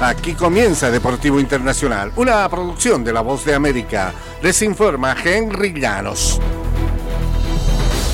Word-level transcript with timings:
Aquí 0.00 0.32
comienza 0.32 0.90
Deportivo 0.90 1.38
Internacional, 1.38 2.10
una 2.16 2.48
producción 2.48 3.04
de 3.04 3.12
La 3.12 3.20
Voz 3.20 3.44
de 3.44 3.54
América. 3.54 4.14
Les 4.42 4.62
informa 4.62 5.14
Henry 5.22 5.78
Llanos. 5.78 6.40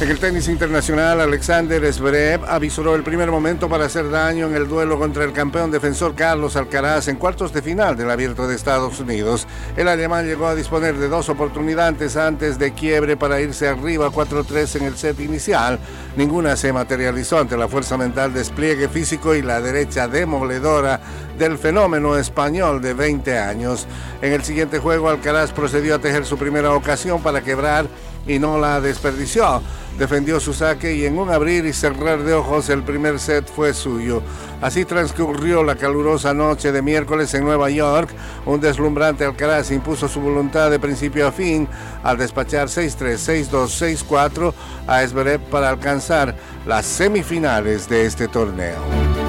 En 0.00 0.08
el 0.08 0.18
tenis 0.18 0.48
internacional, 0.48 1.20
Alexander 1.20 1.92
Zverev 1.92 2.46
avisoró 2.46 2.94
el 2.94 3.02
primer 3.02 3.30
momento 3.30 3.68
para 3.68 3.84
hacer 3.84 4.08
daño 4.08 4.46
en 4.46 4.54
el 4.56 4.66
duelo 4.66 4.98
contra 4.98 5.24
el 5.24 5.34
campeón 5.34 5.70
defensor 5.70 6.14
Carlos 6.14 6.56
Alcaraz 6.56 7.08
en 7.08 7.16
cuartos 7.16 7.52
de 7.52 7.60
final 7.60 7.98
del 7.98 8.10
Abierto 8.10 8.48
de 8.48 8.56
Estados 8.56 8.98
Unidos. 9.00 9.46
El 9.76 9.88
alemán 9.88 10.26
llegó 10.26 10.46
a 10.46 10.54
disponer 10.54 10.96
de 10.96 11.08
dos 11.08 11.28
oportunidades 11.28 12.16
antes 12.16 12.58
de 12.58 12.72
quiebre 12.72 13.18
para 13.18 13.42
irse 13.42 13.68
arriba 13.68 14.10
4-3 14.10 14.76
en 14.76 14.84
el 14.84 14.96
set 14.96 15.20
inicial. 15.20 15.78
Ninguna 16.16 16.56
se 16.56 16.72
materializó 16.72 17.38
ante 17.38 17.58
la 17.58 17.68
fuerza 17.68 17.98
mental, 17.98 18.32
despliegue 18.32 18.88
físico 18.88 19.34
y 19.34 19.42
la 19.42 19.60
derecha 19.60 20.08
demoledora 20.08 20.98
del 21.40 21.56
fenómeno 21.56 22.16
español 22.18 22.82
de 22.82 22.92
20 22.92 23.38
años. 23.38 23.86
En 24.20 24.34
el 24.34 24.44
siguiente 24.44 24.78
juego, 24.78 25.08
Alcaraz 25.08 25.52
procedió 25.52 25.94
a 25.94 25.98
tejer 25.98 26.26
su 26.26 26.36
primera 26.36 26.74
ocasión 26.74 27.22
para 27.22 27.40
quebrar 27.40 27.86
y 28.26 28.38
no 28.38 28.58
la 28.58 28.78
desperdició. 28.82 29.62
Defendió 29.98 30.38
su 30.38 30.52
saque 30.52 30.94
y 30.94 31.06
en 31.06 31.18
un 31.18 31.30
abrir 31.30 31.64
y 31.64 31.72
cerrar 31.72 32.22
de 32.22 32.34
ojos 32.34 32.68
el 32.68 32.82
primer 32.82 33.18
set 33.18 33.50
fue 33.50 33.72
suyo. 33.72 34.22
Así 34.60 34.84
transcurrió 34.84 35.64
la 35.64 35.76
calurosa 35.76 36.34
noche 36.34 36.72
de 36.72 36.82
miércoles 36.82 37.32
en 37.32 37.44
Nueva 37.44 37.70
York. 37.70 38.10
Un 38.44 38.60
deslumbrante 38.60 39.24
Alcaraz 39.24 39.70
impuso 39.70 40.08
su 40.08 40.20
voluntad 40.20 40.70
de 40.70 40.78
principio 40.78 41.26
a 41.26 41.32
fin 41.32 41.66
al 42.02 42.18
despachar 42.18 42.68
6-3, 42.68 43.48
6-2, 43.50 44.06
6-4 44.06 44.52
a 44.86 45.02
Esberet 45.02 45.40
para 45.40 45.70
alcanzar 45.70 46.36
las 46.66 46.84
semifinales 46.84 47.88
de 47.88 48.04
este 48.04 48.28
torneo 48.28 49.19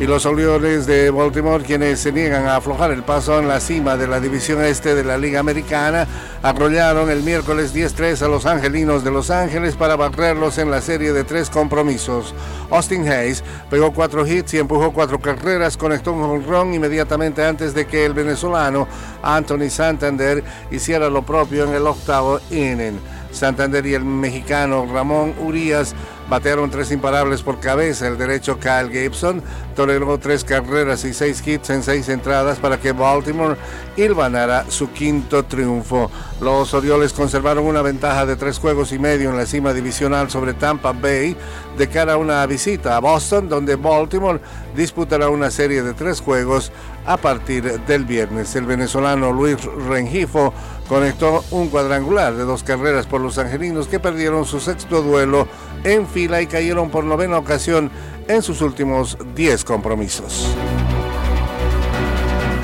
y 0.00 0.06
los 0.06 0.24
Orioles 0.24 0.86
de 0.86 1.10
Baltimore, 1.10 1.62
quienes 1.62 2.00
se 2.00 2.10
niegan 2.10 2.46
a 2.46 2.56
aflojar 2.56 2.90
el 2.90 3.02
paso 3.02 3.38
en 3.38 3.46
la 3.46 3.60
cima 3.60 3.98
de 3.98 4.06
la 4.06 4.18
división 4.18 4.64
este 4.64 4.94
de 4.94 5.04
la 5.04 5.18
Liga 5.18 5.40
Americana, 5.40 6.08
arrollaron 6.42 7.10
el 7.10 7.22
miércoles 7.22 7.74
10-3 7.74 8.22
a 8.22 8.28
los 8.28 8.46
Angelinos 8.46 9.04
de 9.04 9.10
Los 9.10 9.30
Ángeles 9.30 9.76
para 9.76 9.96
barrerlos 9.96 10.56
en 10.56 10.70
la 10.70 10.80
serie 10.80 11.12
de 11.12 11.24
tres 11.24 11.50
compromisos. 11.50 12.34
Austin 12.70 13.06
Hayes 13.06 13.44
pegó 13.68 13.92
cuatro 13.92 14.26
hits 14.26 14.54
y 14.54 14.58
empujó 14.58 14.90
cuatro 14.90 15.20
carreras, 15.20 15.76
conectó 15.76 16.14
un 16.14 16.46
run 16.46 16.72
inmediatamente 16.72 17.44
antes 17.44 17.74
de 17.74 17.86
que 17.86 18.06
el 18.06 18.14
venezolano 18.14 18.88
Anthony 19.22 19.68
Santander 19.68 20.42
hiciera 20.70 21.10
lo 21.10 21.20
propio 21.20 21.64
en 21.64 21.74
el 21.74 21.86
octavo 21.86 22.40
inning. 22.50 22.98
Santander 23.32 23.86
y 23.86 23.94
el 23.94 24.04
mexicano 24.04 24.86
Ramón 24.92 25.34
Urias 25.40 25.94
batearon 26.28 26.70
tres 26.70 26.92
imparables 26.92 27.42
por 27.42 27.58
cabeza. 27.58 28.06
El 28.06 28.16
derecho 28.16 28.58
Kyle 28.58 28.90
Gibson 28.90 29.42
toleró 29.74 30.16
tres 30.18 30.44
carreras 30.44 31.04
y 31.04 31.12
seis 31.12 31.46
hits 31.46 31.70
en 31.70 31.82
seis 31.82 32.08
entradas 32.08 32.58
para 32.58 32.78
que 32.78 32.92
Baltimore 32.92 33.56
hilvanara 33.96 34.64
su 34.70 34.92
quinto 34.92 35.44
triunfo. 35.44 36.10
Los 36.40 36.72
Orioles 36.72 37.12
conservaron 37.12 37.64
una 37.64 37.82
ventaja 37.82 38.26
de 38.26 38.36
tres 38.36 38.58
juegos 38.58 38.92
y 38.92 38.98
medio 38.98 39.30
en 39.30 39.36
la 39.36 39.46
cima 39.46 39.72
divisional 39.72 40.30
sobre 40.30 40.54
Tampa 40.54 40.92
Bay 40.92 41.36
de 41.76 41.88
cara 41.88 42.14
a 42.14 42.16
una 42.16 42.46
visita 42.46 42.96
a 42.96 43.00
Boston, 43.00 43.48
donde 43.48 43.76
Baltimore 43.76 44.40
disputará 44.76 45.28
una 45.28 45.50
serie 45.50 45.82
de 45.82 45.94
tres 45.94 46.20
juegos 46.20 46.70
a 47.06 47.16
partir 47.16 47.80
del 47.80 48.04
viernes. 48.04 48.54
El 48.54 48.66
venezolano 48.66 49.32
Luis 49.32 49.56
Rengifo 49.88 50.52
conectó 50.90 51.44
un 51.52 51.68
cuadrangular 51.68 52.34
de 52.34 52.42
dos 52.42 52.64
carreras 52.64 53.06
por 53.06 53.20
los 53.20 53.38
angelinos 53.38 53.86
que 53.86 54.00
perdieron 54.00 54.44
su 54.44 54.58
sexto 54.58 55.02
duelo 55.02 55.46
en 55.84 56.08
fila 56.08 56.42
y 56.42 56.48
cayeron 56.48 56.90
por 56.90 57.04
novena 57.04 57.38
ocasión 57.38 57.92
en 58.26 58.42
sus 58.42 58.60
últimos 58.60 59.16
10 59.36 59.62
compromisos. 59.62 60.48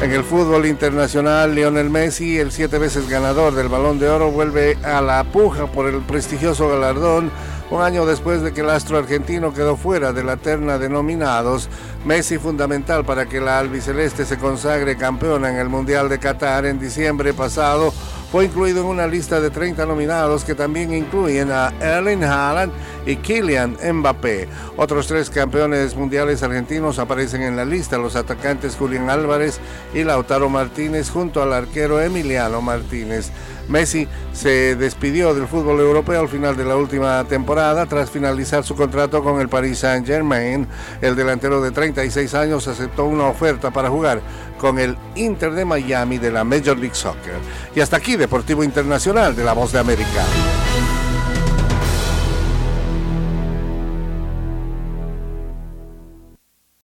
En 0.03 0.11
el 0.11 0.25
fútbol 0.25 0.67
internacional, 0.67 1.55
Lionel 1.55 1.89
Messi, 1.89 2.37
el 2.39 2.51
siete 2.51 2.79
veces 2.79 3.09
ganador 3.09 3.55
del 3.55 3.69
Balón 3.69 4.01
de 4.01 4.09
Oro, 4.09 4.33
vuelve 4.33 4.77
a 4.83 5.00
la 5.00 5.23
puja 5.23 5.67
por 5.69 5.87
el 5.87 6.00
prestigioso 6.00 6.69
galardón 6.69 7.31
un 7.71 7.83
año 7.83 8.06
después 8.06 8.43
de 8.43 8.53
que 8.53 8.61
el 8.61 8.71
astro 8.71 8.99
argentino 8.99 9.55
quedó 9.55 9.77
fuera 9.77 10.12
de 10.12 10.25
la 10.25 10.37
terna 10.37 10.79
de 10.79 10.89
nominados. 10.89 11.69
Messi 12.05 12.39
fundamental 12.39 13.05
para 13.05 13.27
que 13.27 13.41
la 13.41 13.61
albiceleste 13.61 14.25
se 14.25 14.37
consagre 14.37 14.97
campeona 14.97 15.50
en 15.50 15.56
el 15.56 15.69
Mundial 15.69 16.09
de 16.09 16.19
Qatar 16.19 16.67
en 16.67 16.79
diciembre 16.79 17.33
pasado 17.34 17.93
fue 18.31 18.47
incluido 18.47 18.81
en 18.81 18.87
una 18.87 19.06
lista 19.06 19.41
de 19.41 19.50
30 19.50 19.87
nominados 19.87 20.44
que 20.44 20.54
también 20.54 20.92
incluyen 20.92 21.50
a 21.53 21.72
Erling 21.81 22.25
Haaland 22.25 22.72
y 23.06 23.16
Kylian 23.16 23.76
Mbappé. 23.92 24.48
Otros 24.76 25.06
tres 25.06 25.31
campeones 25.31 25.94
mundiales 25.94 26.42
argentinos 26.42 26.98
aparecen 26.98 27.42
en 27.42 27.56
la 27.56 27.64
lista, 27.64 27.98
los 27.98 28.16
atacantes 28.16 28.76
Julián 28.76 29.10
Álvarez 29.10 29.60
y 29.94 30.03
Lautaro 30.03 30.48
Martínez 30.48 31.09
junto 31.10 31.42
al 31.42 31.53
arquero 31.53 32.00
Emiliano 32.00 32.60
Martínez. 32.60 33.31
Messi 33.69 34.06
se 34.32 34.76
despidió 34.76 35.34
del 35.34 35.48
fútbol 35.48 35.81
europeo 35.81 36.20
al 36.20 36.28
final 36.28 36.56
de 36.56 36.64
la 36.64 36.76
última 36.76 37.25
temporada 37.25 37.87
tras 37.87 38.10
finalizar 38.10 38.62
su 38.62 38.76
contrato 38.76 39.25
con 39.25 39.41
el 39.41 39.48
Paris 39.48 39.78
Saint-Germain. 39.78 40.69
El 41.00 41.16
delantero 41.16 41.60
de 41.60 41.72
36 41.72 42.34
años 42.34 42.69
aceptó 42.69 43.06
una 43.06 43.25
oferta 43.25 43.72
para 43.72 43.88
jugar 43.88 44.20
con 44.59 44.78
el 44.78 44.97
Inter 45.15 45.53
de 45.53 45.65
Miami 45.65 46.19
de 46.19 46.31
la 46.31 46.44
Major 46.44 46.77
League 46.78 46.94
Soccer. 46.94 47.37
Y 47.75 47.81
hasta 47.81 47.97
aquí 47.97 48.17
Deportivo 48.17 48.65
Internacional 48.65 49.34
de 49.37 49.44
la 49.44 49.53
Voz 49.53 49.72
de 49.72 49.78
América. 49.78 50.25